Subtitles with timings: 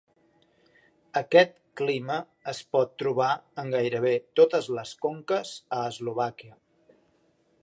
[1.21, 2.17] Aquest clima
[2.53, 3.29] es pot trobar
[3.65, 6.61] en gairebé totes les conques a Eslovàquia.